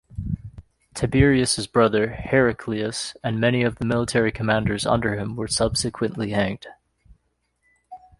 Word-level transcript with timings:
Tiberius's 0.95 1.67
brother, 1.67 2.07
Heraclius, 2.09 3.15
and 3.23 3.39
many 3.39 3.61
of 3.61 3.75
the 3.75 3.85
military 3.85 4.31
commanders 4.31 4.83
under 4.83 5.13
him 5.15 5.35
were 5.35 5.47
subsequently 5.47 6.31
hanged. 6.31 6.65